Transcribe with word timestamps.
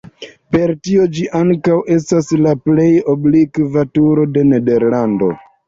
Per 0.53 0.71
tio 0.87 1.05
ĝi 1.17 1.25
ankaŭ 1.39 1.75
estas 1.97 2.33
la 2.47 2.55
plej 2.63 2.87
oblikva 3.15 3.87
turo 4.01 4.27
de 4.35 4.49
Nederlando. 4.51 5.33